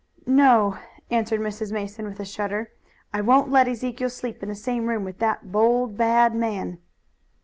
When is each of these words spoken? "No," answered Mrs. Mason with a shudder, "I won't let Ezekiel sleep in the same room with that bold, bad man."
"No," 0.25 0.79
answered 1.11 1.41
Mrs. 1.41 1.71
Mason 1.71 2.05
with 2.05 2.19
a 2.19 2.25
shudder, 2.25 2.71
"I 3.13 3.21
won't 3.21 3.51
let 3.51 3.67
Ezekiel 3.67 4.09
sleep 4.09 4.41
in 4.41 4.49
the 4.49 4.55
same 4.55 4.87
room 4.89 5.03
with 5.03 5.19
that 5.19 5.51
bold, 5.51 5.95
bad 5.95 6.33
man." 6.33 6.79